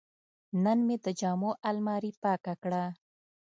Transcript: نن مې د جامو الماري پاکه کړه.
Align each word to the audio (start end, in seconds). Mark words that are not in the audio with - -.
نن 0.63 0.77
مې 0.87 0.95
د 1.05 1.07
جامو 1.19 1.51
الماري 1.69 2.11
پاکه 2.23 2.53
کړه. 2.63 2.83